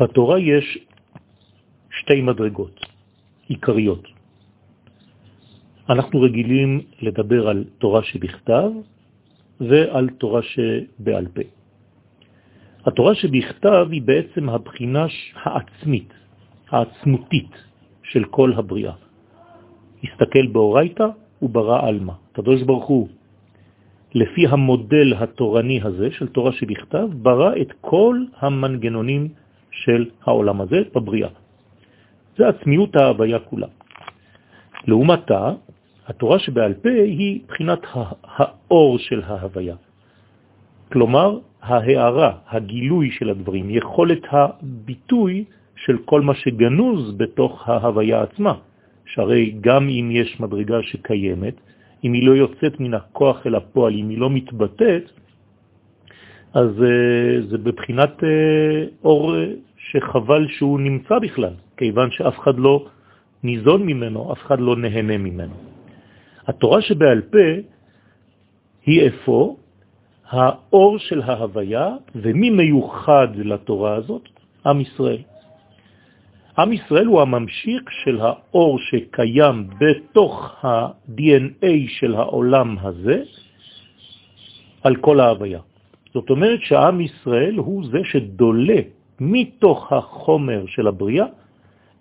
[0.00, 0.78] בתורה יש
[1.90, 2.86] שתי מדרגות
[3.48, 4.04] עיקריות.
[5.90, 8.70] אנחנו רגילים לדבר על תורה שבכתב
[9.60, 11.42] ועל תורה שבעל פה.
[12.86, 15.06] התורה שבכתב היא בעצם הבחינה
[15.42, 16.12] העצמית,
[16.70, 17.52] העצמותית
[18.02, 18.96] של כל הבריאה.
[20.04, 21.06] הסתכל באורייתא
[21.42, 22.14] וברא אלמה.
[22.32, 23.08] קדוש ברוך הוא,
[24.14, 29.28] לפי המודל התורני הזה של תורה שבכתב, ברא את כל המנגנונים
[29.70, 31.28] של העולם הזה בבריאה.
[32.36, 33.66] זה עצמיות ההוויה כולה.
[34.86, 35.52] לעומתה,
[36.06, 37.80] התורה שבעל פה היא בחינת
[38.22, 39.76] האור של ההוויה.
[40.92, 45.44] כלומר, ההערה, הגילוי של הדברים, יכולת הביטוי
[45.76, 48.54] של כל מה שגנוז בתוך ההוויה עצמה.
[49.14, 51.54] שהרי גם אם יש מדרגה שקיימת,
[52.04, 55.10] אם היא לא יוצאת מן הכוח אל הפועל, אם היא לא מתבטאת,
[56.54, 58.24] אז uh, זה בבחינת uh,
[59.04, 59.36] אור uh,
[59.76, 62.86] שחבל שהוא נמצא בכלל, כיוון שאף אחד לא
[63.42, 65.54] ניזון ממנו, אף אחד לא נהנה ממנו.
[66.46, 67.38] התורה שבעל פה
[68.86, 69.56] היא איפה
[70.30, 74.28] האור של ההוויה, ומי מיוחד לתורה הזאת?
[74.66, 75.22] עם ישראל.
[76.58, 83.22] עם ישראל הוא הממשיך של האור שקיים בתוך ה-DNA של העולם הזה
[84.82, 85.60] על כל ההוויה.
[86.14, 88.80] זאת אומרת שהעם ישראל הוא זה שדולה
[89.20, 91.26] מתוך החומר של הבריאה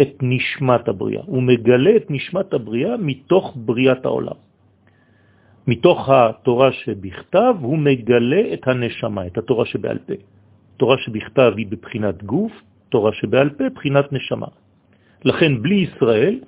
[0.00, 1.22] את נשמת הבריאה.
[1.26, 4.38] הוא מגלה את נשמת הבריאה מתוך בריאת העולם.
[5.66, 10.14] מתוך התורה שבכתב הוא מגלה את הנשמה, את התורה שבעל פה.
[10.76, 12.52] תורה שבכתב היא בבחינת גוף,
[12.88, 14.46] תורה שבעל פה בחינת נשמה.
[15.24, 16.40] לכן בלי ישראל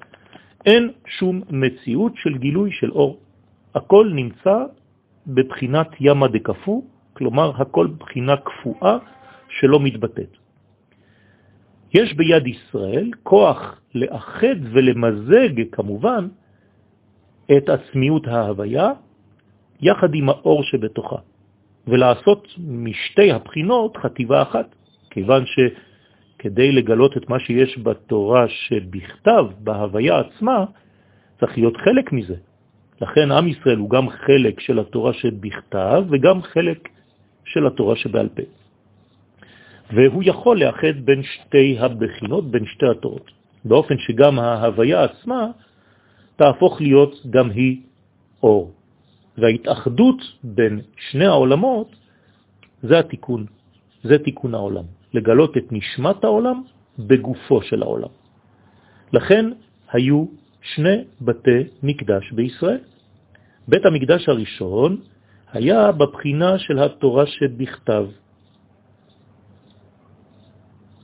[0.67, 3.19] אין שום מציאות של גילוי של אור.
[3.75, 4.56] הכל נמצא
[5.27, 6.84] בבחינת ימה דקפו,
[7.19, 8.98] כלומר הכל בבחינה קפואה
[9.48, 10.33] שלא מתבטאת.
[11.94, 16.28] יש ביד ישראל כוח לאחד ולמזג כמובן
[17.57, 18.89] את עצמיות ההוויה
[19.80, 21.17] יחד עם האור שבתוכה,
[21.86, 24.74] ולעשות משתי הבחינות חטיבה אחת,
[25.11, 30.64] כיוון שכדי לגלות את מה שיש בתורה שבכתב, בהוויה עצמה,
[31.40, 32.36] צריך להיות חלק מזה.
[33.01, 36.89] לכן עם ישראל הוא גם חלק של התורה שבכתב וגם חלק
[37.48, 38.42] של התורה שבעל פה.
[39.95, 43.31] והוא יכול לאחד בין שתי הבחינות, בין שתי התורות,
[43.64, 45.47] באופן שגם ההוויה עצמה
[46.37, 47.81] תהפוך להיות גם היא
[48.42, 48.73] אור.
[49.39, 51.97] וההתאחדות בין שני העולמות
[52.83, 53.47] זה התיקון,
[54.03, 56.63] זה תיקון העולם, לגלות את נשמת העולם
[56.98, 58.13] בגופו של העולם.
[59.13, 59.45] לכן
[59.92, 60.25] היו
[60.63, 62.81] שני בתי מקדש בישראל.
[63.69, 65.01] בית המקדש הראשון
[65.53, 68.07] היה בבחינה של התורה שבכתב.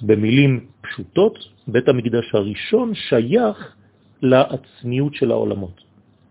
[0.03, 1.39] במילים פשוטות,
[1.69, 3.77] בית המקדש הראשון שייך
[4.23, 5.81] לעצמיות של העולמות,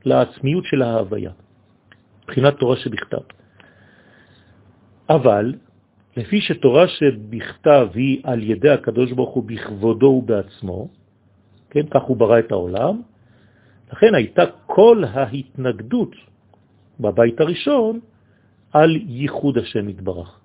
[0.06, 1.32] לעצמיות של ההוויה.
[2.24, 3.26] מבחינת תורה שבכתב.
[5.10, 5.54] אבל
[6.18, 10.88] לפי שתורה שבכתב היא על ידי הקדוש ברוך הוא בכבודו ובעצמו,
[11.70, 13.02] כן, כך הוא ברא את העולם,
[13.92, 16.16] לכן הייתה כל ההתנגדות
[17.00, 18.00] בבית הראשון
[18.72, 20.40] על ייחוד השם יתברך.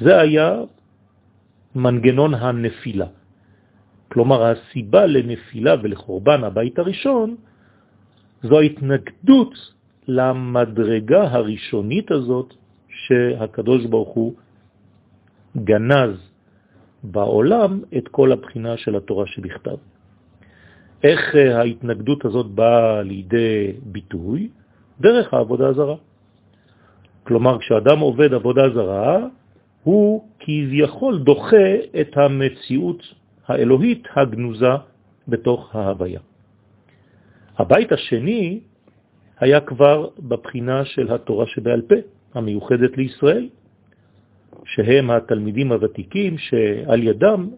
[0.00, 0.62] זה היה
[1.74, 3.06] מנגנון הנפילה.
[4.08, 7.36] כלומר, הסיבה לנפילה ולחורבן הבית הראשון
[8.42, 9.54] זו ההתנגדות
[10.08, 12.54] למדרגה הראשונית הזאת
[12.88, 14.34] שהקדוש ברוך הוא
[15.56, 16.16] גנז
[17.02, 19.76] בעולם את כל הבחינה של התורה שבכתב.
[21.02, 24.48] איך אה, ההתנגדות הזאת באה לידי ביטוי?
[25.00, 25.96] דרך העבודה הזרה.
[27.24, 29.26] כלומר, כשאדם עובד עבודה זרה,
[29.82, 31.70] הוא כביכול דוחה
[32.00, 33.02] את המציאות
[33.46, 34.74] האלוהית הגנוזה
[35.28, 36.20] בתוך ההוויה.
[37.58, 38.60] הבית השני
[39.38, 41.94] היה כבר בבחינה של התורה שבעל פה,
[42.34, 43.48] המיוחדת לישראל,
[44.64, 47.48] שהם התלמידים הוותיקים שעל ידם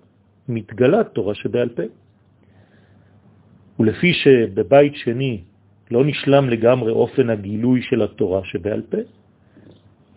[0.49, 1.83] מתגלה תורה שבעל פה.
[3.81, 5.41] ולפי שבבית שני
[5.91, 8.99] לא נשלם לגמרי אופן הגילוי של התורה שבעל פה,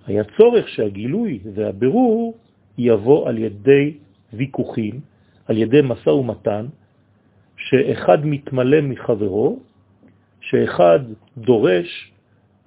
[0.07, 2.37] היה צורך שהגילוי והבירור
[2.77, 3.97] יבוא על ידי
[4.33, 4.99] ויכוחים,
[5.47, 6.65] על ידי מסע ומתן,
[7.57, 9.59] שאחד מתמלא מחברו
[10.41, 10.99] שאחד
[11.37, 12.11] דורש,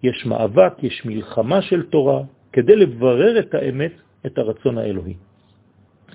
[0.02, 3.93] יש מאבק, יש מלחמה של תורה, כדי לברר את האמת,
[4.26, 5.14] את הרצון האלוהי.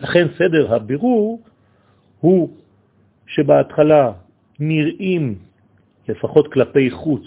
[0.01, 1.41] לכן סדר הבירור
[2.19, 2.49] הוא
[3.27, 4.11] שבהתחלה
[4.59, 5.35] נראים,
[6.11, 7.23] לפחות כלפי חוץ,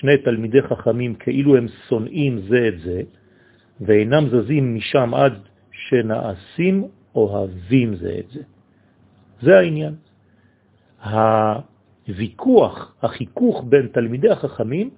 [0.00, 3.02] שני תלמידי חכמים כאילו הם שונאים זה את זה,
[3.80, 5.32] ואינם זזים משם עד
[5.72, 6.84] שנעשים
[7.14, 8.42] אוהבים זה את זה.
[9.42, 9.94] זה העניין.
[12.08, 14.90] הוויכוח, החיכוך בין תלמידי החכמים,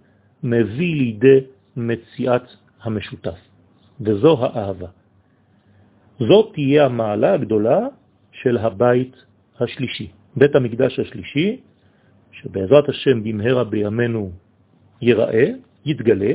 [0.42, 1.40] מביא לידי
[1.76, 2.42] מציאת
[2.82, 3.38] המשותף,
[4.00, 4.88] וזו האהבה.
[6.18, 7.86] זאת תהיה המעלה הגדולה
[8.32, 9.16] של הבית
[9.60, 10.10] השלישי.
[10.36, 11.60] בית המקדש השלישי,
[12.42, 14.30] שבעזרת השם במהרה בימינו
[15.02, 15.50] ייראה,
[15.84, 16.32] יתגלה,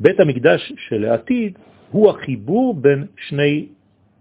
[0.00, 1.58] בית המקדש של העתיד
[1.90, 3.68] הוא החיבור בין שני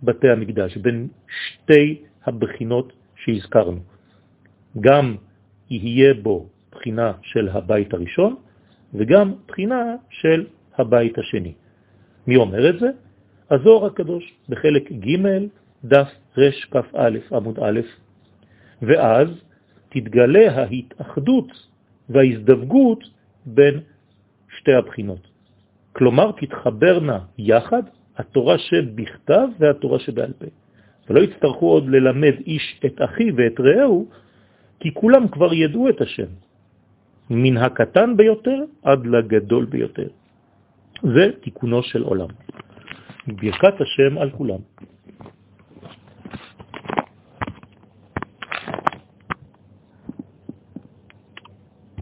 [0.04, 3.80] בתי המקדש, בין שתי הבחינות שהזכרנו.
[4.80, 5.16] גם
[5.70, 8.36] יהיה בו בחינה של הבית הראשון
[8.94, 10.46] וגם בחינה של
[10.78, 11.54] הבית השני.
[12.28, 12.90] מי אומר את זה?
[13.52, 15.18] הזוהר הקדוש בחלק ג'
[15.84, 17.80] דף רכ"א עמוד א',
[18.82, 19.28] ואז
[20.02, 21.50] תתגלה ההתאחדות
[22.10, 23.04] וההזדווגות
[23.46, 23.80] בין
[24.58, 25.28] שתי הבחינות.
[25.94, 27.84] כלומר, תתחברנה יחד
[28.18, 30.46] התורה שבכתב והתורה שבעל פה.
[31.10, 34.08] ולא יצטרכו עוד ללמד איש את אחי ואת רעהו,
[34.80, 36.32] כי כולם כבר ידעו את השם,
[37.30, 40.08] מן הקטן ביותר עד לגדול ביותר.
[41.04, 42.30] זה תיקונו של עולם.
[43.28, 44.60] ברכת השם על כולם.